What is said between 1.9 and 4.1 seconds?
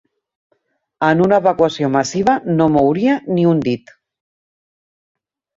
massiva no mouria ni un dit.